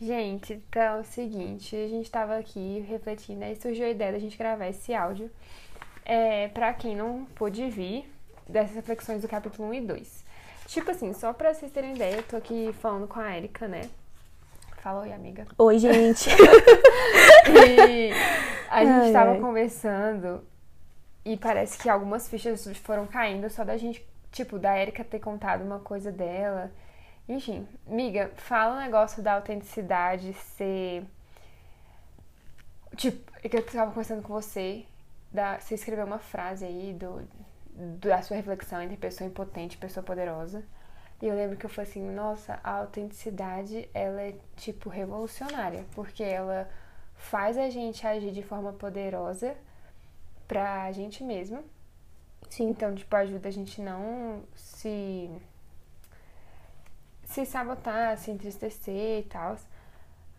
Gente, 0.00 0.54
então 0.54 0.82
é 0.82 1.00
o 1.00 1.04
seguinte, 1.04 1.76
a 1.76 1.86
gente 1.88 2.10
tava 2.10 2.38
aqui 2.38 2.84
refletindo, 2.88 3.44
aí 3.44 3.54
surgiu 3.54 3.84
a 3.84 3.90
ideia 3.90 4.12
da 4.12 4.18
gente 4.18 4.38
gravar 4.38 4.66
esse 4.68 4.94
áudio. 4.94 5.30
É, 6.06 6.48
pra 6.48 6.72
quem 6.72 6.96
não 6.96 7.26
pôde 7.34 7.68
vir, 7.68 8.10
dessas 8.48 8.74
reflexões 8.74 9.20
do 9.20 9.28
capítulo 9.28 9.68
1 9.68 9.74
e 9.74 9.80
2. 9.82 10.24
Tipo 10.68 10.90
assim, 10.90 11.12
só 11.12 11.32
pra 11.34 11.52
vocês 11.52 11.70
terem 11.70 11.94
ideia, 11.94 12.16
eu 12.16 12.22
tô 12.22 12.36
aqui 12.36 12.72
falando 12.80 13.06
com 13.06 13.20
a 13.20 13.36
Erika, 13.36 13.68
né? 13.68 13.82
Fala 14.78 15.02
oi, 15.02 15.12
amiga. 15.12 15.46
Oi, 15.58 15.78
gente. 15.78 16.30
E 17.52 18.12
a 18.70 18.84
gente 18.84 19.06
Ai, 19.06 19.12
tava 19.12 19.32
ai. 19.32 19.40
conversando 19.40 20.42
e 21.24 21.36
parece 21.36 21.76
que 21.78 21.88
algumas 21.88 22.28
fichas 22.28 22.66
foram 22.78 23.06
caindo 23.06 23.48
só 23.50 23.64
da 23.64 23.76
gente, 23.76 24.06
tipo, 24.30 24.58
da 24.58 24.78
Erika 24.78 25.02
ter 25.02 25.18
contado 25.18 25.62
uma 25.62 25.80
coisa 25.80 26.12
dela. 26.12 26.70
Enfim, 27.28 27.66
miga, 27.86 28.30
fala 28.36 28.74
um 28.74 28.80
negócio 28.80 29.22
da 29.22 29.34
autenticidade 29.34 30.32
ser. 30.34 31.04
Tipo, 32.96 33.32
é 33.42 33.48
que 33.48 33.56
eu 33.56 33.64
tava 33.64 33.90
conversando 33.90 34.22
com 34.22 34.32
você, 34.32 34.84
da, 35.32 35.58
você 35.58 35.74
escreveu 35.74 36.04
uma 36.04 36.18
frase 36.18 36.64
aí 36.64 36.92
do, 36.92 37.26
da 37.98 38.20
sua 38.22 38.36
reflexão 38.36 38.82
entre 38.82 38.96
pessoa 38.96 39.28
impotente 39.28 39.76
e 39.76 39.80
pessoa 39.80 40.04
poderosa. 40.04 40.64
E 41.22 41.26
eu 41.26 41.34
lembro 41.34 41.56
que 41.56 41.66
eu 41.66 41.70
falei 41.70 41.90
assim, 41.90 42.10
nossa, 42.10 42.58
a 42.64 42.78
autenticidade, 42.78 43.88
ela 43.92 44.22
é, 44.22 44.34
tipo, 44.56 44.88
revolucionária, 44.88 45.84
porque 45.94 46.22
ela 46.22 46.68
faz 47.14 47.58
a 47.58 47.68
gente 47.68 48.06
agir 48.06 48.32
de 48.32 48.42
forma 48.42 48.72
poderosa 48.72 49.54
pra 50.48 50.90
gente 50.92 51.22
mesma. 51.22 51.62
Sim. 52.48 52.70
Então, 52.70 52.94
tipo, 52.94 53.14
ajuda 53.14 53.48
a 53.48 53.52
gente 53.52 53.80
não 53.80 54.42
se 54.54 55.30
se 57.30 57.46
sabotar, 57.46 58.18
se 58.18 58.30
entristecer 58.30 59.20
e 59.20 59.22
tal. 59.22 59.56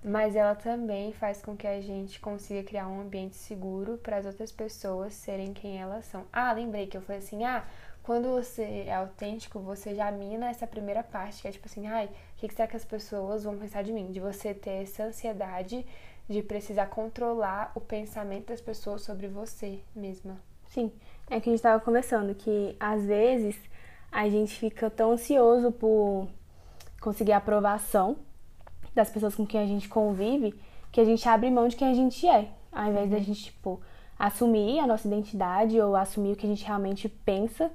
Mas 0.04 0.36
ela 0.36 0.55
também 0.55 1.14
faz 1.14 1.41
com 1.41 1.55
que 1.55 1.67
a 1.67 1.80
gente 1.80 2.20
consiga 2.20 2.64
criar 2.64 2.88
um 2.88 3.02
ambiente 3.02 3.36
seguro 3.36 3.97
para 3.97 4.17
as 4.17 4.25
outras 4.25 4.52
pessoas 4.52 5.14
serem 5.14 5.53
quem 5.53 5.80
elas 5.80 6.06
são. 6.06 6.25
Ah, 6.34 6.52
lembrei 6.52 6.88
que 6.88 6.97
eu 6.97 7.02
falei 7.02 7.19
assim: 7.19 7.44
ah, 7.44 7.64
quando 8.02 8.30
você 8.30 8.86
é 8.88 8.95
autêntico, 8.95 9.59
você 9.59 9.94
já 9.94 10.12
mina 10.12 10.50
essa 10.50 10.66
primeira 10.66 11.03
parte, 11.03 11.42
que 11.42 11.47
é 11.47 11.52
tipo 11.52 11.67
assim: 11.67 11.88
ai, 11.88 12.06
o 12.06 12.09
que, 12.38 12.47
que 12.47 12.53
será 12.56 12.67
que 12.67 12.75
as 12.75 12.86
pessoas 12.86 13.44
vão 13.44 13.58
pensar 13.58 13.84
de 13.84 13.94
mim? 13.94 14.12
De 14.12 14.19
você 14.19 14.53
ter 14.53 14.81
essa 14.81 15.03
ansiedade 15.03 15.86
de 16.28 16.42
precisar 16.42 16.88
controlar 16.88 17.72
o 17.75 17.80
pensamento 17.80 18.47
das 18.47 18.62
pessoas 18.62 19.03
sobre 19.03 19.28
você 19.28 19.80
mesma. 19.95 20.42
Sim. 20.69 20.92
É 21.30 21.39
que 21.39 21.50
a 21.50 21.53
gente 21.53 21.62
tava 21.62 21.84
conversando 21.84 22.34
que 22.34 22.75
às 22.80 23.06
vezes 23.06 23.56
a 24.12 24.28
gente 24.28 24.58
fica 24.58 24.89
tão 24.89 25.12
ansioso 25.12 25.72
por 25.72 26.28
conseguir 27.02 27.33
a 27.33 27.38
aprovação 27.38 28.16
das 28.95 29.09
pessoas 29.09 29.35
com 29.35 29.45
quem 29.45 29.59
a 29.59 29.66
gente 29.66 29.89
convive 29.89 30.53
que 30.91 31.02
a 31.02 31.05
gente 31.05 31.27
abre 31.27 31.49
mão 31.49 31.67
de 31.67 31.75
quem 31.75 31.88
a 31.89 31.94
gente 31.94 32.27
é. 32.27 32.49
Ao 32.71 32.89
invés 32.89 33.09
da 33.09 33.17
gente, 33.19 33.44
tipo, 33.45 33.81
assumir 34.19 34.80
a 34.80 34.88
nossa 34.88 35.07
identidade 35.07 35.79
ou 35.79 35.95
assumir 35.95 36.33
o 36.33 36.35
que 36.35 36.45
a 36.45 36.49
gente 36.49 36.66
realmente 36.66 37.09
pensa, 37.09 37.72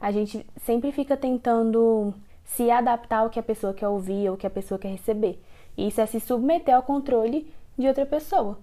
a 0.00 0.10
gente 0.12 0.44
sempre 0.62 0.92
fica 0.92 1.16
tentando 1.16 2.12
se 2.44 2.70
adaptar 2.70 3.18
ao 3.20 3.30
que 3.30 3.38
a 3.38 3.42
pessoa 3.42 3.72
quer 3.72 3.88
ouvir 3.88 4.28
ou 4.28 4.34
o 4.34 4.38
que 4.38 4.46
a 4.46 4.50
pessoa 4.50 4.78
quer 4.78 4.88
receber. 4.88 5.40
E 5.76 5.88
isso 5.88 6.00
é 6.00 6.06
se 6.06 6.20
submeter 6.20 6.74
ao 6.74 6.82
controle 6.82 7.52
de 7.78 7.86
outra 7.86 8.04
pessoa. 8.06 8.58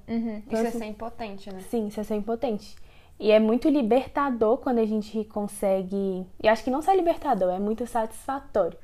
Isso 0.48 0.56
é 0.56 0.68
assim- 0.68 0.80
ser 0.80 0.86
impotente, 0.86 1.52
né? 1.52 1.60
Sim, 1.70 1.88
isso 1.88 2.00
é 2.00 2.04
ser 2.04 2.16
impotente. 2.16 2.76
E 3.20 3.32
é 3.32 3.40
muito 3.40 3.70
libertador 3.70 4.58
quando 4.58 4.80
a 4.80 4.86
gente 4.86 5.24
consegue. 5.26 6.26
E 6.42 6.48
acho 6.48 6.64
que 6.64 6.72
não 6.72 6.82
só 6.82 6.92
é 6.92 6.96
libertador, 6.96 7.52
é 7.54 7.60
muito 7.60 7.86
satisfatório. 7.88 8.78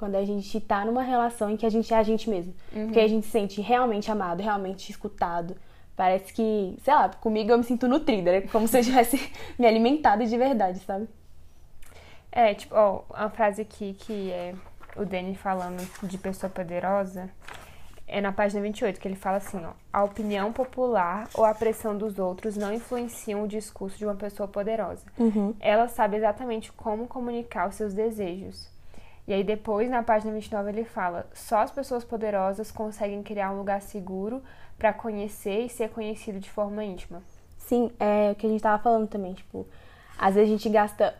Quando 0.00 0.14
a 0.14 0.24
gente 0.24 0.58
tá 0.62 0.82
numa 0.82 1.02
relação 1.02 1.50
em 1.50 1.58
que 1.58 1.66
a 1.66 1.68
gente 1.68 1.92
é 1.92 1.98
a 1.98 2.02
gente 2.02 2.30
mesmo. 2.30 2.54
Porque 2.86 2.98
a 2.98 3.06
gente 3.06 3.26
se 3.26 3.32
sente 3.32 3.60
realmente 3.60 4.10
amado, 4.10 4.42
realmente 4.42 4.90
escutado. 4.90 5.54
Parece 5.94 6.32
que, 6.32 6.74
sei 6.82 6.94
lá, 6.94 7.10
comigo 7.10 7.50
eu 7.50 7.58
me 7.58 7.64
sinto 7.64 7.86
nutrida, 7.86 8.30
é 8.30 8.40
como 8.40 8.66
se 8.66 8.78
eu 8.78 8.82
tivesse 8.82 9.30
me 9.58 9.66
alimentado 9.66 10.24
de 10.24 10.38
verdade, 10.38 10.78
sabe? 10.86 11.06
É, 12.32 12.54
tipo, 12.54 12.74
ó, 12.74 13.02
uma 13.10 13.28
frase 13.28 13.60
aqui 13.60 13.92
que 13.92 14.30
é 14.30 14.54
o 14.96 15.04
Danny 15.04 15.34
falando 15.34 15.86
de 16.02 16.16
pessoa 16.16 16.48
poderosa 16.48 17.28
é 18.06 18.22
na 18.22 18.32
página 18.32 18.62
28, 18.62 18.98
que 18.98 19.06
ele 19.06 19.16
fala 19.16 19.36
assim, 19.36 19.62
ó, 19.62 19.72
a 19.92 20.02
opinião 20.02 20.50
popular 20.50 21.28
ou 21.34 21.44
a 21.44 21.52
pressão 21.52 21.94
dos 21.94 22.18
outros 22.18 22.56
não 22.56 22.72
influenciam 22.72 23.42
o 23.42 23.46
discurso 23.46 23.98
de 23.98 24.06
uma 24.06 24.14
pessoa 24.14 24.48
poderosa. 24.48 25.04
Ela 25.60 25.88
sabe 25.88 26.16
exatamente 26.16 26.72
como 26.72 27.06
comunicar 27.06 27.68
os 27.68 27.74
seus 27.74 27.92
desejos. 27.92 28.79
E 29.30 29.32
aí 29.32 29.44
depois, 29.44 29.88
na 29.88 30.02
página 30.02 30.32
29, 30.32 30.70
ele 30.70 30.84
fala, 30.84 31.24
só 31.32 31.58
as 31.58 31.70
pessoas 31.70 32.02
poderosas 32.02 32.72
conseguem 32.72 33.22
criar 33.22 33.52
um 33.52 33.58
lugar 33.58 33.80
seguro 33.80 34.42
para 34.76 34.92
conhecer 34.92 35.66
e 35.66 35.68
ser 35.68 35.88
conhecido 35.90 36.40
de 36.40 36.50
forma 36.50 36.82
íntima. 36.82 37.22
Sim, 37.56 37.92
é 38.00 38.32
o 38.32 38.34
que 38.34 38.44
a 38.44 38.50
gente 38.50 38.60
tava 38.60 38.82
falando 38.82 39.06
também, 39.06 39.32
tipo, 39.34 39.64
às 40.18 40.34
vezes 40.34 40.50
a 40.50 40.52
gente 40.56 40.68
gasta 40.68 41.14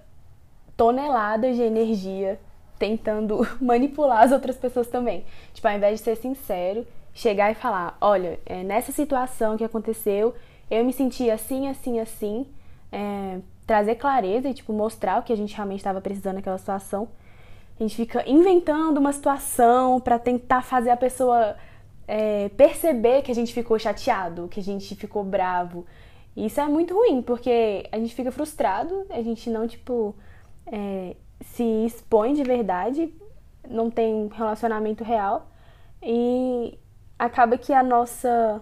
toneladas 0.76 1.54
de 1.54 1.62
energia 1.62 2.40
tentando 2.80 3.46
manipular 3.62 4.24
as 4.24 4.32
outras 4.32 4.56
pessoas 4.56 4.88
também. 4.88 5.24
Tipo, 5.54 5.68
ao 5.68 5.74
invés 5.74 6.00
de 6.00 6.04
ser 6.04 6.16
sincero, 6.16 6.84
chegar 7.14 7.52
e 7.52 7.54
falar, 7.54 7.96
olha, 8.00 8.40
é, 8.44 8.64
nessa 8.64 8.90
situação 8.90 9.56
que 9.56 9.62
aconteceu, 9.62 10.34
eu 10.68 10.84
me 10.84 10.92
senti 10.92 11.30
assim, 11.30 11.68
assim, 11.68 12.00
assim, 12.00 12.44
é, 12.90 13.38
trazer 13.64 13.94
clareza 13.94 14.48
e, 14.48 14.54
tipo, 14.54 14.72
mostrar 14.72 15.20
o 15.20 15.22
que 15.22 15.32
a 15.32 15.36
gente 15.36 15.54
realmente 15.54 15.78
estava 15.78 16.00
precisando 16.00 16.34
naquela 16.34 16.58
situação. 16.58 17.08
A 17.80 17.82
gente 17.82 17.96
fica 17.96 18.28
inventando 18.28 18.98
uma 18.98 19.10
situação 19.10 19.98
pra 20.00 20.18
tentar 20.18 20.60
fazer 20.60 20.90
a 20.90 20.96
pessoa 20.98 21.56
é, 22.06 22.50
perceber 22.50 23.22
que 23.22 23.32
a 23.32 23.34
gente 23.34 23.54
ficou 23.54 23.78
chateado, 23.78 24.48
que 24.48 24.60
a 24.60 24.62
gente 24.62 24.94
ficou 24.94 25.24
bravo. 25.24 25.86
E 26.36 26.44
isso 26.44 26.60
é 26.60 26.68
muito 26.68 26.92
ruim, 26.92 27.22
porque 27.22 27.88
a 27.90 27.98
gente 27.98 28.14
fica 28.14 28.30
frustrado, 28.30 29.06
a 29.08 29.22
gente 29.22 29.48
não, 29.48 29.66
tipo, 29.66 30.14
é, 30.66 31.16
se 31.40 31.64
expõe 31.86 32.34
de 32.34 32.42
verdade, 32.42 33.14
não 33.66 33.90
tem 33.90 34.14
um 34.14 34.28
relacionamento 34.28 35.02
real 35.02 35.50
e 36.02 36.78
acaba 37.18 37.56
que 37.56 37.72
a 37.72 37.82
nossa 37.82 38.60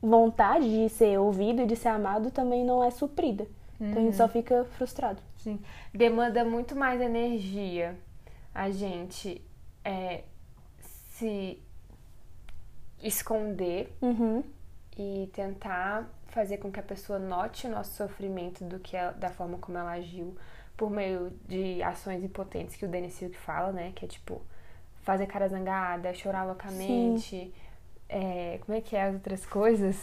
vontade 0.00 0.70
de 0.70 0.88
ser 0.90 1.18
ouvido 1.18 1.62
e 1.62 1.66
de 1.66 1.74
ser 1.74 1.88
amado 1.88 2.30
também 2.30 2.64
não 2.64 2.84
é 2.84 2.90
suprida. 2.92 3.48
Então 3.80 4.00
a 4.00 4.04
gente 4.04 4.16
só 4.16 4.28
fica 4.28 4.64
frustrado. 4.76 5.20
Sim. 5.38 5.58
Demanda 5.92 6.44
muito 6.44 6.76
mais 6.76 7.00
energia 7.00 7.98
a 8.54 8.70
gente 8.70 9.40
é, 9.84 10.24
se 11.12 11.60
esconder 13.02 13.94
Uhum. 14.00 14.42
e 14.96 15.30
tentar 15.32 16.08
fazer 16.28 16.58
com 16.58 16.70
que 16.70 16.78
a 16.78 16.82
pessoa 16.82 17.18
note 17.18 17.66
o 17.66 17.70
nosso 17.70 17.94
sofrimento 17.94 18.64
do 18.64 18.78
que 18.78 18.96
ela- 18.96 19.12
da 19.12 19.30
forma 19.30 19.58
como 19.58 19.76
ela 19.78 19.92
agiu 19.92 20.36
por 20.76 20.90
meio 20.90 21.30
de 21.48 21.82
ações 21.82 22.22
impotentes 22.22 22.76
que 22.76 22.84
o 22.84 22.88
Denis 22.88 23.14
Silk 23.14 23.36
fala, 23.36 23.72
né? 23.72 23.92
Que 23.94 24.04
é 24.04 24.08
tipo 24.08 24.40
fazer 25.02 25.26
cara 25.26 25.48
zangada, 25.48 26.12
chorar 26.14 26.44
loucamente, 26.44 27.52
é, 28.08 28.58
como 28.64 28.76
é 28.76 28.80
que 28.80 28.94
é 28.94 29.04
as 29.04 29.14
outras 29.14 29.44
coisas? 29.46 29.96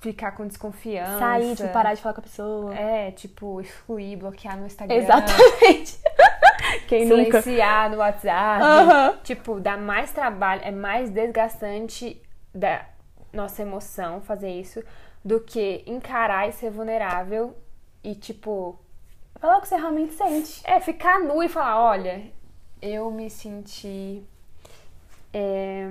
Ficar 0.00 0.32
com 0.32 0.44
desconfiança. 0.46 1.18
Sair, 1.20 1.54
tipo, 1.56 1.68
parar 1.72 1.94
de 1.94 2.02
falar 2.02 2.14
com 2.14 2.20
a 2.20 2.24
pessoa. 2.24 2.74
É, 2.74 3.12
tipo, 3.12 3.60
excluir, 3.60 4.16
bloquear 4.16 4.58
no 4.58 4.66
Instagram. 4.66 4.96
Exatamente. 4.96 5.98
Quem 6.92 7.06
nunca? 7.06 7.40
Silenciar 7.42 7.90
no 7.90 7.96
WhatsApp. 7.98 8.62
Aham. 8.62 9.18
Tipo, 9.24 9.58
dá 9.60 9.76
mais 9.76 10.12
trabalho, 10.12 10.60
é 10.64 10.70
mais 10.70 11.08
desgastante 11.10 12.20
da 12.54 12.84
nossa 13.32 13.62
emoção 13.62 14.20
fazer 14.20 14.50
isso 14.50 14.82
do 15.24 15.40
que 15.40 15.82
encarar 15.86 16.48
e 16.48 16.52
ser 16.52 16.70
vulnerável 16.70 17.56
e, 18.04 18.14
tipo, 18.14 18.78
Falar 19.40 19.58
o 19.58 19.60
que 19.62 19.68
você 19.68 19.76
realmente 19.76 20.12
sente. 20.12 20.60
é 20.64 20.78
ficar 20.80 21.18
nu 21.20 21.42
e 21.42 21.48
falar: 21.48 21.80
olha, 21.82 22.30
eu 22.80 23.10
me 23.10 23.30
senti. 23.30 24.22
é, 25.32 25.88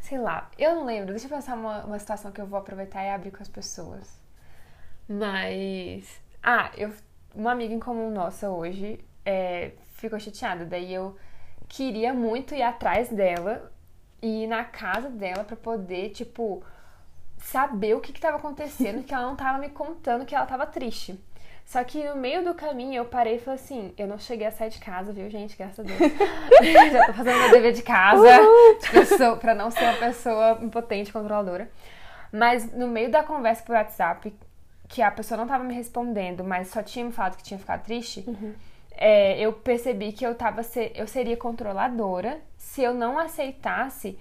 sei 0.00 0.18
lá, 0.18 0.50
eu 0.58 0.74
não 0.74 0.84
lembro. 0.84 1.10
Deixa 1.12 1.26
eu 1.26 1.30
pensar 1.30 1.54
uma, 1.54 1.84
uma 1.84 1.98
situação 1.98 2.32
que 2.32 2.40
eu 2.40 2.46
vou 2.46 2.58
aproveitar 2.58 3.04
e 3.04 3.10
abrir 3.10 3.30
com 3.30 3.42
as 3.42 3.48
pessoas. 3.48 4.18
Mas. 5.08 6.20
Ah, 6.42 6.70
eu, 6.76 6.92
uma 7.34 7.52
amiga 7.52 7.72
em 7.74 7.78
comum 7.80 8.10
nossa 8.10 8.50
hoje 8.50 8.98
é, 9.28 9.72
ficou 9.96 10.18
chateada. 10.18 10.64
Daí 10.64 10.94
eu 10.94 11.14
queria 11.68 12.14
muito 12.14 12.54
ir 12.54 12.62
atrás 12.62 13.10
dela 13.10 13.70
e 14.22 14.44
ir 14.44 14.46
na 14.46 14.64
casa 14.64 15.10
dela 15.10 15.44
pra 15.44 15.54
poder, 15.54 16.10
tipo, 16.10 16.64
saber 17.36 17.94
o 17.94 18.00
que, 18.00 18.10
que 18.10 18.20
tava 18.20 18.38
acontecendo, 18.38 19.04
que 19.04 19.12
ela 19.12 19.26
não 19.26 19.36
tava 19.36 19.58
me 19.58 19.68
contando 19.68 20.24
que 20.24 20.34
ela 20.34 20.46
tava 20.46 20.66
triste. 20.66 21.20
Só 21.66 21.84
que 21.84 22.02
no 22.02 22.16
meio 22.16 22.42
do 22.42 22.54
caminho 22.54 22.94
eu 22.94 23.04
parei 23.04 23.36
e 23.36 23.38
falei 23.38 23.60
assim: 23.60 23.92
eu 23.98 24.06
não 24.06 24.18
cheguei 24.18 24.46
a 24.46 24.50
sair 24.50 24.70
de 24.70 24.78
casa, 24.78 25.12
viu, 25.12 25.28
gente? 25.28 25.54
Graças 25.54 25.80
a 25.80 25.82
Deus. 25.82 25.98
Já 26.90 27.06
tô 27.06 27.12
fazendo 27.12 27.38
meu 27.38 27.50
dever 27.50 27.72
de 27.74 27.82
casa 27.82 28.40
pessoa, 28.90 29.36
pra 29.36 29.54
não 29.54 29.70
ser 29.70 29.84
uma 29.84 29.98
pessoa 29.98 30.58
impotente, 30.62 31.12
controladora. 31.12 31.70
Mas 32.32 32.72
no 32.72 32.88
meio 32.88 33.10
da 33.10 33.22
conversa 33.22 33.62
por 33.62 33.74
WhatsApp, 33.74 34.34
que 34.88 35.02
a 35.02 35.10
pessoa 35.10 35.36
não 35.36 35.46
tava 35.46 35.62
me 35.62 35.74
respondendo, 35.74 36.42
mas 36.42 36.68
só 36.68 36.82
tinha 36.82 37.04
me 37.04 37.12
falado 37.12 37.36
que 37.36 37.42
tinha 37.42 37.60
ficado 37.60 37.84
triste, 37.84 38.24
é, 39.00 39.38
eu 39.40 39.52
percebi 39.52 40.12
que 40.12 40.26
eu 40.26 40.34
tava 40.34 40.62
se- 40.62 40.92
eu 40.94 41.06
seria 41.06 41.36
controladora 41.36 42.40
se 42.56 42.82
eu 42.82 42.92
não 42.92 43.16
aceitasse 43.18 44.18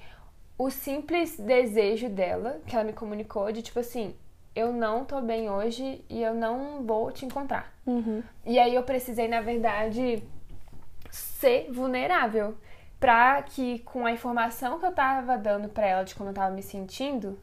o 0.57 0.69
simples 0.69 1.38
desejo 1.39 2.07
dela, 2.09 2.62
que 2.65 2.75
ela 2.75 2.85
me 2.85 2.94
comunicou, 2.94 3.51
de 3.51 3.62
tipo 3.63 3.79
assim, 3.79 4.15
eu 4.56 4.71
não 4.71 5.03
tô 5.03 5.19
bem 5.21 5.50
hoje 5.50 6.03
e 6.09 6.21
eu 6.21 6.33
não 6.33 6.83
vou 6.85 7.12
te 7.12 7.25
encontrar. 7.25 7.74
Uhum. 7.85 8.24
E 8.45 8.57
aí 8.59 8.74
eu 8.75 8.83
precisei, 8.83 9.27
na 9.27 9.41
verdade, 9.41 10.24
ser 11.12 11.71
vulnerável 11.71 12.56
pra 13.00 13.41
que 13.44 13.80
com 13.80 14.06
a 14.06 14.12
informação 14.12 14.80
que 14.80 14.85
eu 14.85 14.91
tava 14.91 15.38
dando 15.38 15.69
pra 15.69 15.85
ela 15.88 16.03
de 16.03 16.15
como 16.15 16.30
eu 16.30 16.33
tava 16.33 16.53
me 16.53 16.63
sentindo, 16.63 17.39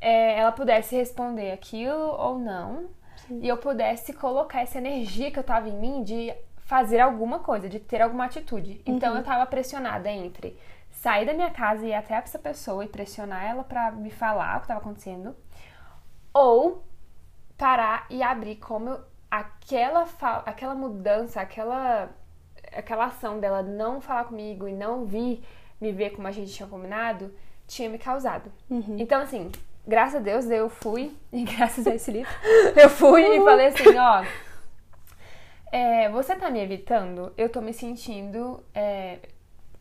é, 0.00 0.38
ela 0.38 0.52
pudesse 0.52 0.94
responder 0.96 1.52
aquilo 1.52 1.94
ou 2.18 2.38
não. 2.38 2.88
Sim. 3.26 3.40
E 3.42 3.48
eu 3.48 3.56
pudesse 3.56 4.12
colocar 4.12 4.60
essa 4.62 4.78
energia 4.78 5.30
que 5.30 5.38
eu 5.38 5.42
tava 5.44 5.68
em 5.68 5.76
mim 5.78 6.02
de 6.02 6.34
fazer 6.64 7.00
alguma 7.00 7.38
coisa, 7.40 7.68
de 7.68 7.78
ter 7.78 8.00
alguma 8.02 8.24
atitude. 8.24 8.80
Então 8.86 9.16
eu 9.16 9.22
tava 9.22 9.44
pressionada 9.46 10.10
entre 10.10 10.58
sair 10.90 11.26
da 11.26 11.34
minha 11.34 11.50
casa 11.50 11.84
e 11.84 11.90
ir 11.90 11.94
até 11.94 12.14
essa 12.14 12.38
pessoa 12.38 12.84
e 12.84 12.88
pressionar 12.88 13.44
ela 13.44 13.62
pra 13.64 13.90
me 13.90 14.10
falar 14.10 14.56
o 14.56 14.60
que 14.62 14.68
tava 14.68 14.80
acontecendo, 14.80 15.34
ou 16.32 16.84
parar 17.56 18.06
e 18.10 18.22
abrir 18.22 18.56
como 18.56 18.90
eu- 18.90 19.00
aquela 19.30 20.06
aquela 20.46 20.74
mudança, 20.74 21.40
aquela 21.40 22.08
aquela 22.72 23.04
ação 23.06 23.38
dela 23.38 23.62
não 23.62 24.00
falar 24.00 24.24
comigo 24.24 24.66
e 24.66 24.72
não 24.72 25.04
vir 25.04 25.44
me 25.80 25.92
ver 25.92 26.10
como 26.10 26.26
a 26.26 26.32
gente 26.32 26.52
tinha 26.52 26.68
combinado, 26.68 27.32
tinha 27.66 27.88
me 27.88 27.98
causado. 27.98 28.50
Então, 28.98 29.20
assim, 29.20 29.52
graças 29.86 30.16
a 30.16 30.18
Deus 30.20 30.48
eu 30.50 30.68
fui, 30.70 31.14
e 31.32 31.44
graças 31.44 31.86
a 31.86 31.94
esse 31.94 32.10
livro, 32.10 32.32
eu 32.74 32.88
fui 32.88 33.22
e 33.36 33.44
falei 33.44 33.66
assim, 33.66 33.96
ó. 33.98 34.24
É, 35.74 36.08
você 36.08 36.36
tá 36.36 36.48
me 36.50 36.60
evitando? 36.60 37.32
Eu 37.36 37.48
tô 37.48 37.60
me 37.60 37.72
sentindo 37.72 38.62
é, 38.72 39.18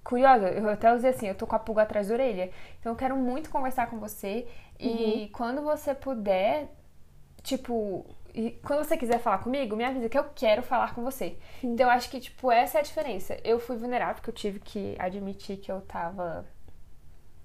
curiosa. 0.03 0.49
Eu 0.49 0.67
até 0.67 0.91
usei 0.91 1.11
assim, 1.11 1.27
eu 1.27 1.35
tô 1.35 1.45
com 1.45 1.55
a 1.55 1.59
pulga 1.59 1.83
atrás 1.83 2.07
da 2.07 2.15
orelha. 2.15 2.49
Então 2.79 2.93
eu 2.93 2.95
quero 2.95 3.15
muito 3.15 3.51
conversar 3.51 3.87
com 3.91 3.99
você. 3.99 4.47
E 4.79 5.29
quando 5.33 5.61
você 5.61 5.93
puder, 5.93 6.67
tipo, 7.43 8.03
e 8.33 8.59
quando 8.65 8.83
você 8.83 8.97
quiser 8.97 9.19
falar 9.19 9.37
comigo, 9.37 9.75
me 9.75 9.85
avisa 9.85 10.09
que 10.09 10.17
eu 10.17 10.25
quero 10.33 10.63
falar 10.63 10.95
com 10.95 11.03
você. 11.03 11.37
Então 11.63 11.85
eu 11.85 11.91
acho 11.91 12.09
que, 12.09 12.19
tipo, 12.19 12.51
essa 12.51 12.79
é 12.79 12.81
a 12.81 12.83
diferença. 12.83 13.37
Eu 13.43 13.59
fui 13.59 13.77
vulnerável, 13.77 14.15
porque 14.15 14.31
eu 14.31 14.33
tive 14.33 14.59
que 14.59 14.95
admitir 14.97 15.57
que 15.57 15.71
eu 15.71 15.79
tava 15.81 16.43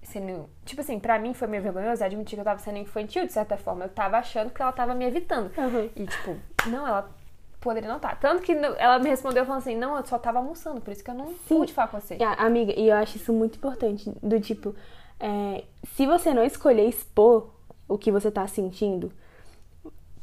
sendo. 0.02 0.48
Tipo 0.64 0.80
assim, 0.80 0.98
pra 0.98 1.18
mim 1.18 1.34
foi 1.34 1.48
meio 1.48 1.62
vergonhoso 1.62 2.02
admitir 2.02 2.36
que 2.36 2.40
eu 2.40 2.46
tava 2.46 2.60
sendo 2.60 2.78
infantil, 2.78 3.26
de 3.26 3.32
certa 3.34 3.58
forma. 3.58 3.84
Eu 3.84 3.90
tava 3.90 4.16
achando 4.16 4.50
que 4.50 4.62
ela 4.62 4.72
tava 4.72 4.94
me 4.94 5.04
evitando. 5.04 5.52
Uhum. 5.58 5.90
E, 5.94 6.06
tipo, 6.06 6.34
não, 6.66 6.86
ela 6.86 7.17
poderia 7.60 7.88
não 7.88 7.96
estar. 7.96 8.18
Tanto 8.18 8.42
que 8.42 8.52
ela 8.52 8.98
me 8.98 9.08
respondeu 9.08 9.44
falando 9.44 9.60
assim: 9.60 9.76
não, 9.76 9.96
eu 9.96 10.04
só 10.06 10.18
tava 10.18 10.38
almoçando, 10.38 10.80
por 10.80 10.92
isso 10.92 11.04
que 11.04 11.10
eu 11.10 11.14
não 11.14 11.34
pude 11.48 11.72
falar 11.72 11.88
com 11.88 12.00
você. 12.00 12.16
Amiga, 12.38 12.72
e 12.76 12.88
eu 12.88 12.96
acho 12.96 13.16
isso 13.16 13.32
muito 13.32 13.56
importante, 13.56 14.12
do 14.22 14.40
tipo, 14.40 14.74
é, 15.20 15.64
se 15.94 16.06
você 16.06 16.32
não 16.32 16.44
escolher 16.44 16.88
expor 16.88 17.50
o 17.88 17.98
que 17.98 18.12
você 18.12 18.30
tá 18.30 18.46
sentindo, 18.46 19.10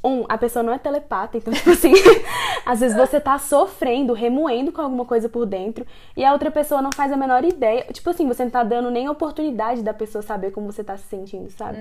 um, 0.04 0.24
a 0.30 0.38
pessoa 0.38 0.62
não 0.62 0.72
é 0.72 0.78
telepata, 0.78 1.38
então, 1.38 1.52
tipo 1.54 1.72
assim, 1.72 1.92
às 2.66 2.80
vezes 2.80 2.96
você 2.96 3.20
tá 3.20 3.38
sofrendo, 3.40 4.14
remoendo 4.14 4.72
com 4.72 4.82
alguma 4.82 5.04
coisa 5.04 5.28
por 5.28 5.46
dentro, 5.46 5.86
e 6.16 6.24
a 6.24 6.32
outra 6.32 6.52
pessoa 6.52 6.82
não 6.82 6.92
faz 6.92 7.12
a 7.12 7.18
menor 7.18 7.44
ideia. 7.44 7.86
Tipo 7.92 8.12
assim, 8.12 8.28
você 8.28 8.44
não 8.44 8.52
tá 8.52 8.64
dando 8.64 8.92
nem 8.92 9.10
oportunidade 9.10 9.82
da 9.82 9.94
pessoa 9.94 10.22
saber 10.22 10.52
como 10.52 10.72
você 10.72 10.84
tá 10.84 10.96
se 10.96 11.08
sentindo, 11.08 11.50
sabe? 11.50 11.80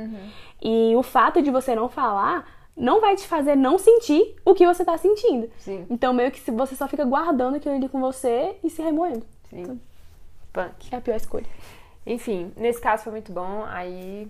E 0.62 0.96
o 0.96 1.02
fato 1.02 1.42
de 1.42 1.50
você 1.50 1.74
não 1.74 1.88
falar 1.88 2.46
não 2.76 3.00
vai 3.00 3.16
te 3.16 3.26
fazer 3.26 3.54
não 3.54 3.78
sentir 3.78 4.36
o 4.44 4.54
que 4.54 4.66
você 4.66 4.84
tá 4.84 4.96
sentindo. 4.98 5.50
Sim. 5.58 5.86
Então, 5.88 6.12
meio 6.12 6.30
que 6.30 6.50
você 6.50 6.74
só 6.74 6.88
fica 6.88 7.04
guardando 7.04 7.56
aquilo 7.56 7.74
ali 7.74 7.88
com 7.88 8.00
você 8.00 8.56
e 8.62 8.70
se 8.70 8.82
remoendo. 8.82 9.24
Sim. 9.48 9.80
Punk. 10.52 10.88
É 10.92 10.96
a 10.96 11.00
pior 11.00 11.16
escolha. 11.16 11.46
Enfim, 12.06 12.52
nesse 12.56 12.80
caso 12.80 13.04
foi 13.04 13.12
muito 13.12 13.32
bom. 13.32 13.64
Aí 13.66 14.28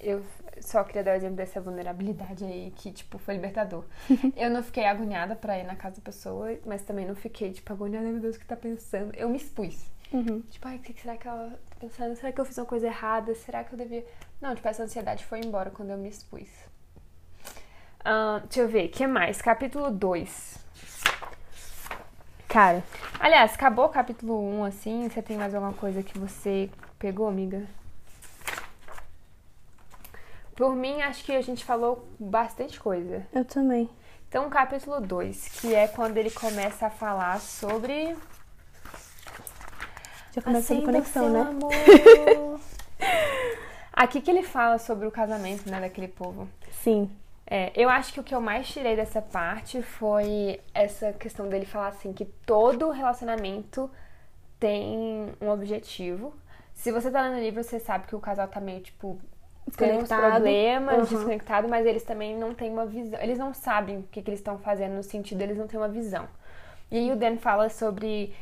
eu 0.00 0.22
só 0.60 0.82
queria 0.84 1.04
dar 1.04 1.12
o 1.12 1.14
exemplo 1.14 1.36
dessa 1.36 1.60
vulnerabilidade 1.60 2.44
aí, 2.44 2.72
que, 2.76 2.90
tipo, 2.92 3.18
foi 3.18 3.34
libertador. 3.34 3.84
eu 4.36 4.50
não 4.50 4.62
fiquei 4.62 4.84
agoniada 4.84 5.36
pra 5.36 5.58
ir 5.58 5.64
na 5.64 5.76
casa 5.76 5.96
da 5.96 6.02
pessoa, 6.02 6.56
mas 6.66 6.82
também 6.82 7.06
não 7.06 7.14
fiquei, 7.14 7.52
tipo, 7.52 7.72
agoniada, 7.72 8.06
meu 8.06 8.20
Deus, 8.20 8.36
o 8.36 8.38
que 8.38 8.46
tá 8.46 8.56
pensando? 8.56 9.14
Eu 9.14 9.28
me 9.28 9.36
expus. 9.36 9.78
Uhum. 10.12 10.40
Tipo, 10.50 10.68
ai, 10.68 10.76
o 10.76 10.80
que 10.80 11.00
será 11.00 11.16
que 11.16 11.28
ela 11.28 11.50
tá 11.70 11.76
pensando? 11.78 12.16
Será 12.16 12.32
que 12.32 12.40
eu 12.40 12.44
fiz 12.44 12.56
uma 12.56 12.66
coisa 12.66 12.86
errada? 12.86 13.34
Será 13.34 13.62
que 13.62 13.74
eu 13.74 13.78
devia. 13.78 14.04
Não, 14.40 14.54
tipo, 14.54 14.66
essa 14.66 14.82
ansiedade 14.82 15.24
foi 15.24 15.40
embora 15.40 15.70
quando 15.70 15.90
eu 15.90 15.98
me 15.98 16.08
expus. 16.08 16.48
Ahn, 18.10 18.40
deixa 18.44 18.60
eu 18.60 18.68
ver, 18.68 18.86
o 18.86 18.88
que 18.88 19.06
mais? 19.06 19.42
Capítulo 19.42 19.90
2. 19.90 20.56
Cara, 22.48 22.82
Aliás, 23.20 23.52
acabou 23.54 23.84
o 23.84 23.88
capítulo 23.90 24.40
1, 24.60 24.64
assim? 24.64 25.08
Você 25.10 25.20
tem 25.20 25.36
mais 25.36 25.54
alguma 25.54 25.74
coisa 25.74 26.02
que 26.02 26.18
você 26.18 26.70
pegou, 26.98 27.28
amiga? 27.28 27.66
Por 30.56 30.74
mim, 30.74 31.02
acho 31.02 31.22
que 31.22 31.32
a 31.32 31.42
gente 31.42 31.64
falou 31.64 32.08
bastante 32.18 32.80
coisa. 32.80 33.26
eu 33.34 33.44
também. 33.44 33.90
Então, 34.26 34.46
o 34.46 34.50
capítulo 34.50 35.00
2, 35.02 35.60
que 35.60 35.74
é 35.74 35.86
quando 35.86 36.16
ele 36.16 36.30
começa 36.30 36.86
a 36.86 36.90
falar 36.90 37.38
sobre. 37.40 38.16
Já 40.32 40.40
começa 40.40 40.72
a 40.72 40.76
Acenda 40.76 40.86
conexão, 40.86 41.28
né? 41.28 41.40
amor. 41.40 42.60
Aqui 43.92 44.22
que 44.22 44.30
ele 44.30 44.42
fala 44.42 44.78
sobre 44.78 45.06
o 45.06 45.10
casamento, 45.10 45.68
né, 45.68 45.78
daquele 45.80 46.08
povo. 46.08 46.48
Sim. 46.82 47.10
É, 47.50 47.72
eu 47.74 47.88
acho 47.88 48.12
que 48.12 48.20
o 48.20 48.24
que 48.24 48.34
eu 48.34 48.40
mais 48.40 48.68
tirei 48.68 48.94
dessa 48.96 49.22
parte 49.22 49.82
foi 49.82 50.60
essa 50.74 51.12
questão 51.14 51.48
dele 51.48 51.64
falar 51.64 51.88
assim 51.88 52.12
que 52.12 52.24
todo 52.24 52.90
relacionamento 52.90 53.90
tem 54.60 55.32
um 55.40 55.50
objetivo. 55.50 56.34
Se 56.74 56.92
você 56.92 57.10
tá 57.10 57.22
lendo 57.22 57.38
o 57.38 57.40
livro, 57.40 57.62
você 57.64 57.80
sabe 57.80 58.06
que 58.06 58.16
o 58.16 58.20
casal 58.20 58.48
tá 58.48 58.60
meio, 58.60 58.80
tipo, 58.82 59.18
tem 59.76 60.04
Desconectado. 60.04 60.34
problemas, 60.34 61.10
Uhum. 61.10 61.16
desconectado, 61.16 61.68
mas 61.68 61.86
eles 61.86 62.04
também 62.04 62.36
não 62.36 62.54
têm 62.54 62.70
uma 62.70 62.86
visão. 62.86 63.20
Eles 63.20 63.38
não 63.38 63.54
sabem 63.54 63.98
o 63.98 64.02
que, 64.04 64.22
que 64.22 64.30
eles 64.30 64.40
estão 64.40 64.58
fazendo 64.58 64.94
no 64.94 65.02
sentido, 65.02 65.42
eles 65.42 65.58
não 65.58 65.66
têm 65.68 65.78
uma 65.80 65.88
visão. 65.88 66.28
E 66.90 66.98
aí 66.98 67.12
o 67.12 67.16
Dan 67.16 67.38
fala 67.38 67.68
sobre 67.70 68.34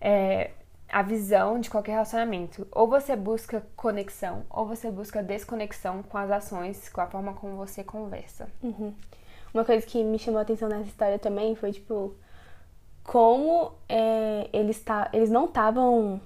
é, 0.00 0.50
a 0.94 1.02
visão 1.02 1.58
de 1.58 1.68
qualquer 1.68 1.90
relacionamento. 1.90 2.68
Ou 2.70 2.86
você 2.86 3.16
busca 3.16 3.66
conexão, 3.74 4.44
ou 4.48 4.64
você 4.64 4.92
busca 4.92 5.20
desconexão 5.20 6.04
com 6.04 6.16
as 6.16 6.30
ações, 6.30 6.88
com 6.88 7.00
a 7.00 7.06
forma 7.08 7.34
como 7.34 7.56
você 7.56 7.82
conversa. 7.82 8.48
Uma 9.52 9.64
coisa 9.64 9.84
que 9.84 10.04
me 10.04 10.20
chamou 10.20 10.38
a 10.38 10.42
atenção 10.42 10.68
nessa 10.68 10.84
história 10.84 11.18
também 11.18 11.56
foi, 11.56 11.72
tipo, 11.72 12.14
como 13.02 13.72
é, 13.88 14.48
eles, 14.52 14.80
tá, 14.84 15.10
eles 15.12 15.30
não 15.30 15.46
estavam 15.46 16.20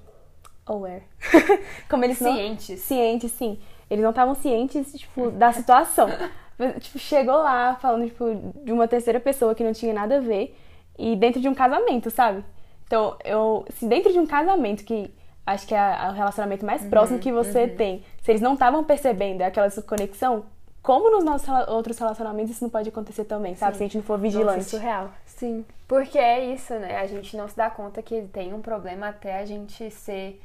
aware. 0.66 1.02
como 1.88 2.04
eles 2.04 2.20
não... 2.20 2.34
Cientes. 2.34 2.80
Cientes, 2.82 3.32
sim. 3.32 3.58
Eles 3.88 4.02
não 4.02 4.10
estavam 4.10 4.34
cientes, 4.34 4.92
tipo, 4.92 5.30
da 5.30 5.50
situação. 5.50 6.10
tipo, 6.78 6.98
chegou 6.98 7.36
lá 7.36 7.74
falando, 7.76 8.04
tipo, 8.04 8.52
de 8.62 8.70
uma 8.70 8.86
terceira 8.86 9.18
pessoa 9.18 9.54
que 9.54 9.64
não 9.64 9.72
tinha 9.72 9.94
nada 9.94 10.18
a 10.18 10.20
ver. 10.20 10.54
E 10.98 11.16
dentro 11.16 11.40
de 11.40 11.48
um 11.48 11.54
casamento, 11.54 12.10
sabe? 12.10 12.44
Então, 12.88 13.16
eu... 13.24 13.64
Se 13.76 13.86
dentro 13.86 14.12
de 14.12 14.18
um 14.18 14.26
casamento 14.26 14.82
que... 14.82 15.14
Acho 15.46 15.66
que 15.66 15.74
é 15.74 16.08
o 16.10 16.12
relacionamento 16.12 16.66
mais 16.66 16.84
próximo 16.84 17.18
que 17.18 17.32
você 17.32 17.66
tem. 17.66 18.04
Se 18.20 18.32
eles 18.32 18.42
não 18.42 18.52
estavam 18.52 18.84
percebendo 18.84 19.40
aquela 19.40 19.70
conexão, 19.80 20.44
como 20.82 21.10
nos 21.10 21.24
nossos 21.24 21.48
outros 21.68 21.98
relacionamentos 21.98 22.52
isso 22.52 22.64
não 22.64 22.70
pode 22.70 22.88
acontecer 22.88 23.24
também, 23.24 23.54
sabe? 23.54 23.76
Se 23.76 23.82
a 23.82 23.86
gente 23.86 23.96
não 23.96 24.04
for 24.04 24.18
vigilante. 24.18 24.58
Nossa, 24.58 24.70
surreal. 24.70 25.10
Sim. 25.24 25.64
Porque 25.86 26.18
é 26.18 26.52
isso, 26.52 26.74
né? 26.74 26.98
A 26.98 27.06
gente 27.06 27.36
não 27.36 27.48
se 27.48 27.56
dá 27.56 27.70
conta 27.70 28.02
que 28.02 28.22
tem 28.32 28.52
um 28.52 28.60
problema 28.60 29.08
até 29.08 29.38
a 29.38 29.46
gente 29.46 29.90
ser 29.90 30.40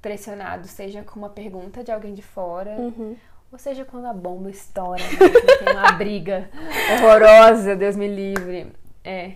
pressionado, 0.00 0.66
seja 0.66 1.02
com 1.02 1.18
uma 1.18 1.28
pergunta 1.28 1.84
de 1.84 1.92
alguém 1.92 2.14
de 2.14 2.22
fora, 2.22 2.76
ou 3.52 3.58
seja 3.58 3.84
quando 3.84 4.06
a 4.06 4.12
bomba 4.12 4.50
estoura, 4.50 5.02
né? 5.02 5.18
Tem 5.64 5.76
uma 5.76 5.92
briga 5.92 6.48
horrorosa, 6.94 7.76
Deus 7.76 7.96
me 7.96 8.08
livre. 8.08 8.72
É. 9.04 9.32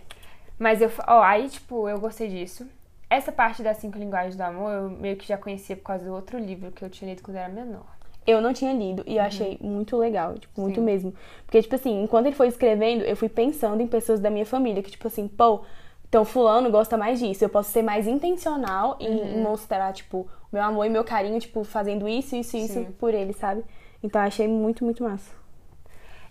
Mas 0.59 0.81
eu, 0.81 0.91
ó, 1.07 1.23
aí, 1.23 1.49
tipo, 1.49 1.89
eu 1.89 1.99
gostei 1.99 2.29
disso. 2.29 2.67
Essa 3.11 3.31
parte 3.31 3.63
das 3.63 3.77
cinco 3.79 3.99
linguagens 3.99 4.37
do 4.37 4.43
amor 4.43 4.73
eu 4.73 4.91
meio 4.91 5.17
que 5.17 5.27
já 5.27 5.37
conhecia 5.37 5.77
por 5.77 5.85
causa 5.85 6.05
do 6.05 6.13
outro 6.13 6.39
livro 6.39 6.73
que 6.73 6.85
eu 6.85 6.91
tinha 6.91 7.11
lido 7.11 7.23
quando 7.23 7.37
era 7.37 7.49
menor. 7.49 7.87
Eu 8.27 8.41
não 8.41 8.55
tinha 8.55 8.73
lido 8.73 9.05
e 9.07 9.19
eu 9.19 9.23
achei 9.23 9.59
muito 9.61 9.97
legal, 9.99 10.35
tipo, 10.39 10.59
muito 10.59 10.81
mesmo. 10.81 11.13
Porque, 11.45 11.61
tipo 11.61 11.75
assim, 11.75 12.03
enquanto 12.03 12.27
ele 12.27 12.35
foi 12.35 12.49
escrevendo, 12.49 13.05
eu 13.05 13.15
fui 13.15 13.29
pensando 13.29 13.83
em 13.83 13.87
pessoas 13.87 14.19
da 14.19 14.31
minha 14.31 14.47
família, 14.47 14.83
que, 14.83 14.91
tipo 14.91 15.07
assim, 15.07 15.29
pô, 15.29 15.61
então 16.09 16.25
fulano 16.25 16.71
gosta 16.71 16.97
mais 16.97 17.19
disso. 17.19 17.45
Eu 17.45 17.51
posso 17.51 17.71
ser 17.71 17.83
mais 17.83 18.07
intencional 18.07 18.97
em, 18.99 19.37
em 19.37 19.43
mostrar, 19.43 19.93
tipo, 19.93 20.27
meu 20.51 20.63
amor 20.63 20.87
e 20.87 20.89
meu 20.89 21.05
carinho, 21.05 21.39
tipo, 21.39 21.65
fazendo 21.65 22.09
isso, 22.09 22.35
isso 22.35 22.57
e 22.57 22.65
isso 22.65 22.75
Sim. 22.75 22.93
por 22.99 23.13
ele, 23.13 23.35
sabe? 23.35 23.63
Então 24.03 24.21
eu 24.23 24.27
achei 24.27 24.49
muito, 24.49 24.85
muito 24.85 25.03
massa. 25.03 25.31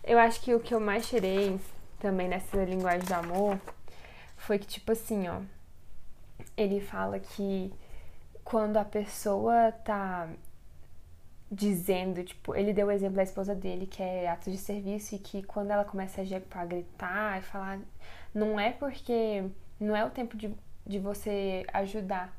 Eu 0.04 0.18
acho 0.18 0.42
que 0.42 0.54
o 0.54 0.60
que 0.60 0.74
eu 0.74 0.80
mais 0.80 1.08
tirei 1.08 1.60
também 2.00 2.28
nessa 2.28 2.58
linguagem 2.64 3.06
do 3.08 3.14
amor 3.14 3.60
foi 4.46 4.60
que, 4.60 4.68
tipo 4.68 4.92
assim, 4.92 5.28
ó. 5.28 5.42
Ele 6.58 6.80
fala 6.82 7.20
que 7.20 7.74
quando 8.44 8.78
a 8.78 8.86
pessoa 8.86 9.72
tá 9.72 10.30
dizendo, 11.52 12.24
tipo, 12.24 12.56
ele 12.56 12.74
deu 12.74 12.88
o 12.88 12.92
exemplo 12.92 13.16
da 13.16 13.24
esposa 13.24 13.54
dele, 13.56 13.86
que 13.86 14.02
é 14.02 14.30
ato 14.30 14.52
de 14.52 14.58
serviço, 14.58 15.16
e 15.16 15.20
que 15.20 15.44
quando 15.44 15.72
ela 15.72 15.86
começa 15.86 16.22
a, 16.22 16.66
gritar 16.66 17.40
e 17.40 17.42
falar, 17.44 17.80
não 18.34 18.60
é 18.60 18.72
porque 18.72 19.46
não 19.80 19.96
é 19.96 20.04
o 20.06 20.10
tempo 20.10 20.36
de, 20.36 20.54
de 20.86 21.00
você 21.00 21.66
ajudar, 21.74 22.36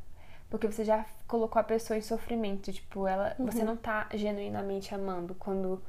porque 0.50 0.66
você 0.66 0.84
já 0.84 1.06
colocou 1.26 1.60
a 1.60 1.64
pessoa 1.64 1.96
em 1.96 2.02
sofrimento. 2.02 2.72
Tipo, 2.72 3.06
ela, 3.06 3.34
você 3.38 3.64
não 3.64 3.76
tá 3.76 4.08
genuinamente 4.14 4.94
amando 4.94 5.34
quando. 5.34 5.82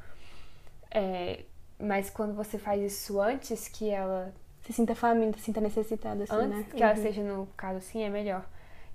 é, 0.91 1.43
mas 1.77 2.09
quando 2.09 2.33
você 2.33 2.57
faz 2.57 2.81
isso 2.81 3.19
antes 3.19 3.67
que 3.67 3.89
ela. 3.89 4.33
Se 4.65 4.73
sinta 4.73 4.95
faminta, 4.95 5.37
se 5.37 5.45
sinta 5.45 5.61
necessitada, 5.61 6.23
assim, 6.23 6.33
Antes 6.35 6.49
né? 6.49 6.65
que 6.75 6.81
ela 6.81 6.91
Uhum. 6.93 6.97
esteja 6.97 7.23
no 7.23 7.47
caso 7.55 7.77
assim, 7.77 8.03
é 8.03 8.09
melhor. 8.09 8.43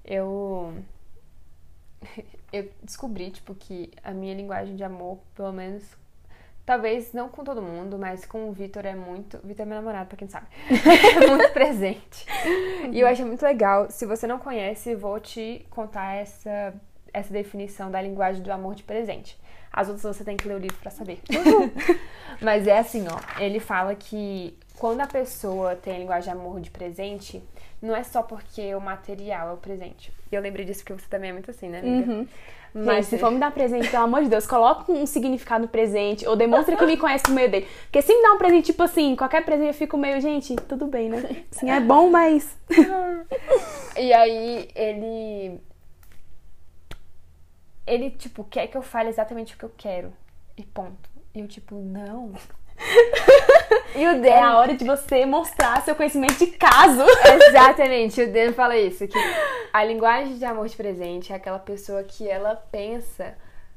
Eu. 0.05 0.75
Eu 2.53 2.69
descobri, 2.83 3.31
tipo, 3.31 3.55
que 3.55 3.93
a 4.03 4.11
minha 4.13 4.35
linguagem 4.35 4.75
de 4.75 4.83
amor, 4.85 5.19
pelo 5.35 5.53
menos. 5.53 5.85
Talvez 6.67 7.13
não 7.13 7.29
com 7.29 7.43
todo 7.43 7.61
mundo, 7.63 7.99
mas 7.99 8.25
com 8.25 8.49
o 8.49 8.53
Vitor 8.53 8.85
é 8.87 8.95
muito. 8.95 9.39
Vitor 9.45 9.63
é 9.63 9.69
meu 9.69 9.77
namorado, 9.79 10.09
pra 10.09 10.17
quem 10.17 10.27
não 10.27 10.33
sabe. 10.33 10.47
é 11.25 11.27
muito 11.29 11.51
presente. 11.55 12.27
E 12.93 13.01
eu 13.01 13.07
achei 13.09 13.25
muito 13.25 13.43
legal. 13.43 13.91
Se 13.91 14.07
você 14.07 14.27
não 14.27 14.39
conhece, 14.39 14.95
vou 14.95 15.19
te 15.19 15.67
contar 15.71 16.15
essa, 16.17 16.75
essa 17.13 17.33
definição 17.33 17.91
da 17.91 18.01
linguagem 18.01 18.43
do 18.43 18.53
amor 18.53 18.75
de 18.75 18.83
presente. 18.83 19.39
As 19.73 19.89
outras 19.89 20.17
você 20.17 20.25
tem 20.25 20.37
que 20.37 20.49
ler 20.49 20.55
o 20.55 20.59
livro 20.59 20.77
pra 20.81 20.91
saber. 20.91 21.21
Mas 22.41 22.67
é 22.67 22.79
assim, 22.79 23.07
ó. 23.09 23.41
Ele 23.41 23.61
fala 23.61 23.95
que 23.95 24.57
quando 24.79 25.01
a 25.01 25.07
pessoa 25.07 25.77
tem 25.77 25.97
a 25.97 25.99
linguagem 25.99 26.33
de 26.33 26.39
amor 26.39 26.61
de 26.61 26.71
presente, 26.71 27.43
não 27.81 27.95
é 27.95 28.03
só 28.03 28.23
porque 28.23 28.75
o 28.75 28.81
material 28.81 29.51
é 29.51 29.53
o 29.53 29.57
presente. 29.57 30.13
E 30.31 30.35
eu 30.35 30.41
lembrei 30.41 30.65
disso 30.65 30.81
porque 30.81 31.01
você 31.01 31.09
também 31.09 31.31
é 31.31 31.33
muito 31.33 31.51
assim, 31.51 31.69
né, 31.69 31.81
amiga? 31.81 32.13
Uhum. 32.13 32.29
Mas 32.73 32.97
Gente, 32.97 33.07
se 33.07 33.19
for 33.19 33.31
me 33.33 33.39
dar 33.39 33.51
presente, 33.51 33.89
pelo 33.89 34.05
amor 34.05 34.23
de 34.23 34.29
Deus, 34.29 34.47
coloca 34.47 34.91
um 34.93 35.05
significado 35.05 35.63
no 35.63 35.69
presente 35.69 36.27
ou 36.27 36.37
demonstra 36.37 36.77
que 36.77 36.87
me 36.87 36.97
conhece 36.97 37.25
por 37.25 37.33
meio 37.33 37.51
dele. 37.51 37.67
Porque 37.83 38.01
se 38.01 38.15
me 38.15 38.23
dá 38.23 38.33
um 38.33 38.39
presente, 38.39 38.67
tipo 38.67 38.83
assim, 38.83 39.17
qualquer 39.17 39.45
presente 39.45 39.69
eu 39.69 39.75
fico 39.75 39.99
meio, 39.99 40.21
gente, 40.21 40.55
tudo 40.69 40.87
bem, 40.87 41.09
né? 41.09 41.45
Assim, 41.51 41.71
é 41.71 41.81
bom, 41.81 42.11
mas. 42.11 42.57
E 43.97 44.13
aí 44.13 44.69
ele. 44.75 45.61
Ele, 47.93 48.11
tipo, 48.11 48.45
quer 48.45 48.67
que 48.67 48.77
eu 48.77 48.83
fale 48.83 49.09
exatamente 49.09 49.55
o 49.55 49.59
que 49.59 49.65
eu 49.65 49.73
quero. 49.77 50.13
E 50.57 50.63
ponto. 50.63 51.11
E 51.35 51.41
eu, 51.41 51.49
tipo, 51.49 51.75
não. 51.77 52.33
e 53.95 54.07
o 54.07 54.21
Dan. 54.21 54.29
É 54.29 54.43
a 54.43 54.59
hora 54.59 54.77
de 54.77 54.85
você 54.85 55.27
mostrar 55.27 55.83
seu 55.83 55.95
conhecimento 55.95 56.39
de 56.39 56.49
caso. 56.49 57.03
Exatamente, 57.49 58.23
o 58.23 58.33
Dan 58.33 58.53
fala 58.53 58.77
isso, 58.77 59.07
que 59.07 59.19
a 59.73 59.85
linguagem 59.85 60.39
de 60.39 60.45
amor 60.45 60.69
de 60.69 60.77
presente 60.77 61.33
é 61.33 61.37
aquela 61.37 61.59
pessoa 61.59 62.03
que 62.03 62.29
ela 62.29 62.57
pensa, 62.57 63.37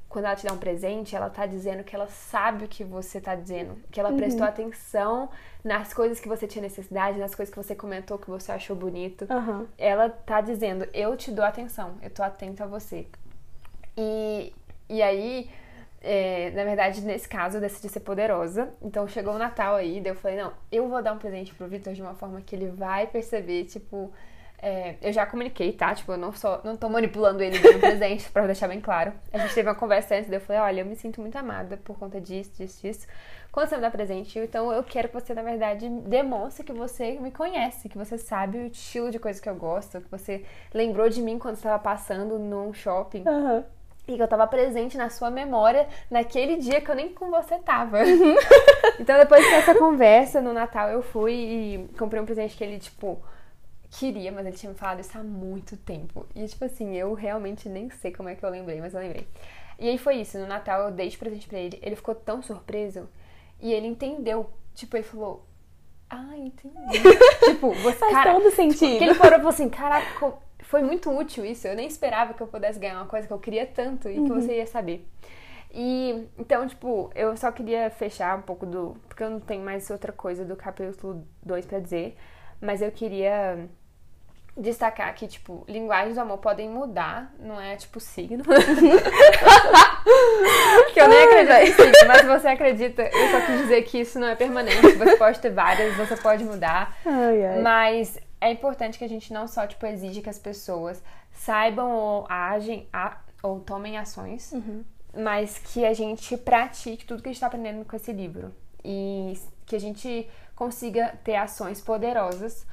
quando 0.10 0.25
ela 0.25 0.36
te 0.36 0.46
dá 0.46 0.53
um 0.53 0.58
presente, 0.58 1.15
ela 1.15 1.29
tá 1.29 1.46
dizendo 1.46 1.84
que 1.84 1.96
ela 1.96 2.08
sabe 2.08 2.65
o 2.65 2.67
que 2.67 2.84
você 2.84 3.20
tá 3.20 3.36
dizendo, 3.36 3.77
que 3.91 4.00
ela 4.00 4.13
prestou 4.13 4.46
atenção 4.46 5.29
nas 5.63 5.93
coisas 5.93 6.20
que 6.20 6.27
você 6.27 6.46
tinha 6.46 6.62
necessidade, 6.62 7.17
nas 7.17 7.34
coisas 7.34 7.53
que 7.53 7.62
você 7.62 7.75
comentou 7.75 8.17
que 8.17 8.29
você 8.29 8.51
achou 8.51 8.75
bonito. 8.75 9.25
Aham. 9.29 9.65
Ela 9.77 10.10
tá 10.10 10.41
dizendo, 10.41 10.88
eu 10.93 11.15
te 11.17 11.32
dou 11.32 11.43
atenção, 11.43 11.96
eu 12.01 12.10
tô 12.10 12.22
atenta 12.22 12.63
a 12.63 12.67
você. 12.67 13.08
E, 13.98 14.54
e 14.90 15.02
aí, 15.02 15.50
é, 16.02 16.52
na 16.52 16.64
verdade, 16.64 17.02
nesse 17.02 17.28
caso, 17.28 17.58
eu 17.58 17.62
decidi 17.62 17.90
ser 17.90 18.02
poderosa. 18.02 18.70
Então 18.82 19.08
chegou 19.08 19.34
o 19.36 19.38
Natal 19.38 19.76
aí, 19.76 20.02
daí 20.02 20.12
eu 20.12 20.16
falei, 20.16 20.38
não, 20.38 20.54
eu 20.72 20.88
vou 20.90 21.02
dar 21.02 21.14
um 21.14 21.18
presente 21.18 21.54
pro 21.54 21.68
Vitor 21.68 21.94
de 21.94 22.02
uma 22.02 22.16
forma 22.16 22.42
que 22.42 22.56
ele 22.56 22.68
vai 22.68 23.08
perceber, 23.08 23.66
tipo. 23.66 24.12
é, 24.62 24.96
eu 25.02 25.12
já 25.14 25.26
comuniquei, 25.26 25.74
tá? 25.74 25.94
Tipo, 25.94 26.14
eu 26.14 26.18
não, 26.18 26.32
só, 26.34 26.62
não 26.64 26.78
tô 26.78 26.90
manipulando 26.90 27.44
ele 27.44 27.60
dando 27.60 27.80
presente, 27.82 28.30
pra 28.32 28.46
deixar 28.48 28.68
bem 28.68 28.80
claro. 28.82 29.14
A 29.34 29.38
gente 29.38 29.54
teve 29.54 29.68
uma 29.70 29.76
conversa 29.76 30.16
antes, 30.16 30.30
daí 30.30 30.38
eu 30.38 30.42
falei, 30.42 30.62
olha, 30.62 30.82
eu 30.82 30.86
me 30.86 30.96
sinto 30.96 31.20
muito 31.22 31.38
amada 31.38 31.78
por 31.78 31.98
conta 32.00 32.20
disso, 32.22 32.52
disso, 32.58 32.82
disso. 32.82 33.08
Quando 33.52 33.68
você 33.70 33.76
me 33.76 33.82
dá 33.82 33.92
presente, 33.92 34.40
então 34.40 34.72
eu 34.74 34.84
quero 34.84 35.10
que 35.10 35.14
você, 35.14 35.34
na 35.34 35.44
verdade, 35.44 35.88
demonstre 35.90 36.64
que 36.66 36.74
você 36.74 37.20
me 37.20 37.30
conhece, 37.32 37.90
que 37.90 37.98
você 37.98 38.18
sabe 38.18 38.58
o 38.58 38.66
estilo 38.68 39.12
de 39.12 39.20
coisa 39.20 39.42
que 39.42 39.50
eu 39.50 39.56
gosto, 39.56 40.02
que 40.02 40.10
você 40.10 40.44
lembrou 40.74 41.10
de 41.10 41.22
mim 41.22 41.38
quando 41.38 41.56
estava 41.56 41.78
passando 41.78 42.40
num 42.40 42.74
shopping. 42.74 43.24
Aham. 43.26 43.66
E 44.08 44.16
que 44.16 44.22
eu 44.22 44.28
tava 44.28 44.46
presente 44.48 44.98
na 44.98 45.10
sua 45.10 45.32
memória 45.32 45.88
naquele 46.12 46.58
dia 46.58 46.82
que 46.82 46.92
eu 46.92 46.96
nem 46.96 47.10
com 47.14 47.30
você 47.32 47.58
tava. 47.60 48.00
então, 49.00 49.18
depois 49.18 49.44
dessa 49.50 49.74
conversa 49.76 50.42
no 50.42 50.52
Natal, 50.52 50.90
eu 50.90 51.02
fui 51.02 51.34
e 51.34 51.90
comprei 51.98 52.22
um 52.22 52.26
presente 52.26 52.58
que 52.58 52.64
ele, 52.64 52.80
tipo, 52.80 53.22
queria, 53.90 54.32
mas 54.32 54.46
ele 54.46 54.58
tinha 54.58 54.72
me 54.72 54.78
falado 54.78 55.00
isso 55.00 55.18
há 55.18 55.24
muito 55.24 55.78
tempo. 55.78 56.26
E, 56.36 56.46
tipo 56.48 56.66
assim, 56.66 56.96
eu 56.96 57.14
realmente 57.14 57.70
nem 57.70 57.90
sei 57.90 58.12
como 58.12 58.28
é 58.28 58.36
que 58.36 58.44
eu 58.44 58.50
lembrei, 58.50 58.82
mas 58.82 58.94
eu 58.94 59.00
lembrei. 59.00 59.26
E 59.80 59.90
aí 59.90 59.98
foi 59.98 60.18
isso, 60.18 60.38
no 60.38 60.48
Natal 60.48 60.82
eu 60.82 60.92
dei 60.92 61.10
de 61.10 61.18
presente 61.18 61.48
pra 61.48 61.60
ele. 61.60 61.80
Ele 61.82 61.96
ficou 61.96 62.16
tão 62.16 62.42
surpreso 62.42 63.08
e 63.62 63.72
ele 63.72 63.88
entendeu. 63.88 64.50
Tipo, 64.76 64.98
ele 64.98 65.04
falou. 65.04 65.46
Ah, 66.10 66.38
entendi. 66.38 66.76
tipo, 67.46 67.72
você. 67.74 67.98
Faz 67.98 68.14
cara, 68.14 68.34
todo 68.34 68.52
sentido. 68.52 68.98
que 68.98 69.04
ele 69.04 69.16
parou 69.16 69.36
e 69.36 69.38
falou 69.38 69.50
assim, 69.50 69.70
caraca, 69.70 70.34
foi 70.74 70.82
muito 70.82 71.15
útil 71.15 71.46
isso. 71.46 71.68
Eu 71.68 71.75
nem 71.75 71.86
esperava 71.88 72.34
que 72.34 72.42
eu 72.42 72.48
pudesse 72.48 72.80
ganhar 72.80 72.96
uma 72.96 73.06
coisa 73.06 73.27
que 73.27 73.34
eu 73.34 73.38
queria 73.38 73.63
tanto 73.63 74.10
e 74.10 74.15
que 74.15 74.27
você 74.27 74.56
ia 74.56 74.65
saber. 74.65 75.08
E 75.72 76.27
então, 76.36 76.68
tipo, 76.68 77.12
eu 77.13 77.38
só 77.38 77.51
queria 77.51 77.92
fechar 77.92 78.36
um 78.39 78.42
pouco 78.42 78.65
do. 78.65 78.98
Porque 79.08 79.24
eu 79.24 79.30
não 79.30 79.39
tenho 79.39 79.63
mais 79.63 79.92
outra 79.92 80.12
coisa 80.12 80.44
do 80.44 80.56
capítulo 80.56 81.24
2 81.44 81.68
pra 81.68 81.77
dizer. 81.77 82.18
Mas 82.60 82.82
eu 82.82 82.92
queria 82.92 83.70
destacar 84.58 85.13
que, 85.13 85.27
tipo, 85.27 85.63
linguagens 85.68 86.15
do 86.15 86.22
amor 86.22 86.39
podem 86.39 86.68
mudar, 86.68 87.32
não 87.39 87.62
é 87.62 87.75
tipo 87.75 88.00
signo. 88.00 88.44
que 90.92 91.00
eu 91.00 91.08
nem 91.08 91.24
acredito 91.24 91.60
em 91.60 91.72
signo, 91.72 92.08
mas 92.08 92.25
você 92.25 92.48
acredita, 92.48 93.03
eu 93.03 93.27
só 93.30 93.42
quis 93.46 93.60
dizer 93.60 93.84
que 93.84 94.00
isso 94.00 94.18
não 94.18 94.27
é 94.27 94.36
permanente. 94.36 94.94
Você 94.94 95.18
pode 95.18 95.39
ter 95.39 95.51
várias, 95.51 95.96
você 95.96 96.18
pode 96.18 96.44
mudar. 96.44 96.98
Ai, 97.06 97.46
ai. 97.46 97.62
Mas 97.62 98.20
é 98.48 98.52
importante 98.52 98.98
que 98.98 99.04
a 99.06 99.10
gente 99.10 99.32
não 99.34 99.48
só, 99.48 99.66
tipo, 99.68 99.86
exige 99.86 100.22
que 100.22 100.30
as 100.30 100.40
pessoas 100.40 101.02
saibam 101.32 101.92
ou 101.92 102.26
agem 102.30 102.88
a- 102.94 103.18
ou 103.42 103.60
tomem 103.60 103.98
ações, 103.98 104.54
mas 105.18 105.58
que 105.60 105.86
a 105.86 105.94
gente 105.94 106.38
pratique 106.38 107.06
tudo 107.06 107.22
que 107.22 107.30
a 107.30 107.32
gente 107.32 107.38
está 107.38 107.48
aprendendo 107.48 107.86
com 107.86 107.96
esse 107.96 108.12
livro. 108.12 108.54
E 108.84 109.38
que 109.66 109.76
a 109.76 109.80
gente 109.80 110.28
consiga 110.56 111.18
ter 111.24 111.36
ações 111.36 111.82
poderosas 111.82 112.66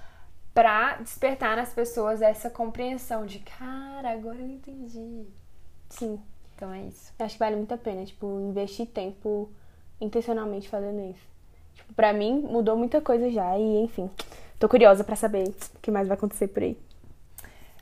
pra 0.53 0.97
despertar 0.97 1.57
nas 1.57 1.73
pessoas 1.73 2.21
essa 2.21 2.50
compreensão 2.50 3.25
de, 3.25 3.39
cara, 3.41 4.11
agora 4.12 4.39
eu 4.39 4.47
entendi. 4.49 5.25
Sim. 5.89 6.21
Então 6.55 6.73
é 6.73 6.83
isso. 6.83 7.12
Acho 7.19 7.35
que 7.35 7.39
vale 7.39 7.57
muito 7.57 7.73
a 7.73 7.79
pena, 7.79 8.05
tipo, 8.05 8.27
investir 8.41 8.87
tempo 8.87 9.49
intencionalmente 10.00 10.69
fazendo 10.69 11.00
isso. 11.11 11.27
Tipo, 11.75 11.95
pra 11.95 12.12
mim 12.12 12.41
mudou 12.43 12.77
muita 12.77 13.00
coisa 13.00 13.31
já 13.31 13.57
e, 13.59 13.83
enfim, 13.85 14.11
tô 14.61 14.69
curiosa 14.69 15.02
pra 15.02 15.17
saber 15.17 15.49
o 15.49 15.81
que 15.81 15.90
mais 15.90 16.07
vai 16.07 16.17
acontecer 16.17 16.47
por 16.49 16.62
aí. 16.62 16.76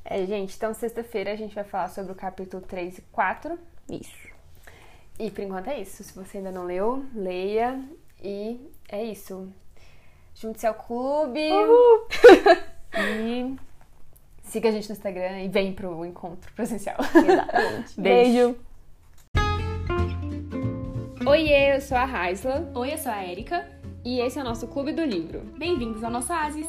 É, 0.05 0.25
gente, 0.25 0.57
então 0.57 0.73
sexta-feira 0.73 1.33
a 1.33 1.37
gente 1.37 1.55
vai 1.55 1.65
falar 1.65 1.89
sobre 1.89 2.13
o 2.13 2.15
capítulo 2.15 2.63
3 2.63 2.99
e 2.99 3.03
4. 3.13 3.59
Isso. 3.91 4.29
E 5.19 5.31
por 5.31 5.43
enquanto 5.43 5.69
é 5.69 5.81
isso. 5.81 6.03
Se 6.03 6.15
você 6.15 6.39
ainda 6.39 6.53
não 6.53 6.65
leu, 6.65 7.05
leia. 7.15 7.79
E 8.23 8.59
é 8.89 9.05
isso. 9.05 9.53
Junte-se 10.35 10.67
ao 10.67 10.75
clube. 10.75 11.41
E 12.91 13.55
siga 14.45 14.71
a 14.71 14.73
gente 14.73 14.89
no 14.89 14.95
Instagram 14.95 15.43
e 15.43 15.49
vem 15.49 15.75
pro 15.75 16.07
encontro 16.07 16.51
presencial. 16.55 16.97
Exatamente. 16.99 17.95
Beijo. 18.01 18.57
Beijo. 18.57 18.69
Oiê, 21.29 21.77
eu 21.77 21.81
sou 21.83 21.99
a 21.99 22.07
Raisla 22.07 22.73
Oi, 22.75 22.95
eu 22.95 22.99
sou 22.99 23.13
a 23.13 23.27
Erika. 23.27 23.78
E 24.09 24.21
esse 24.21 24.39
é 24.39 24.41
o 24.41 24.45
nosso 24.45 24.67
Clube 24.67 24.95
do 24.95 25.05
Livro. 25.05 25.43
Bem-vindos 25.59 26.03
ao 26.03 26.11
nosso 26.11 26.33
Asis. 26.33 26.67